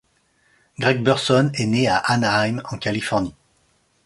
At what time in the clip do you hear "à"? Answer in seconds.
1.87-1.97